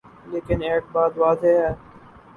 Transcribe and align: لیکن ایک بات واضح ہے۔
لیکن 0.31 0.59
ایک 0.63 0.83
بات 0.93 1.11
واضح 1.17 1.53
ہے۔ 1.59 1.71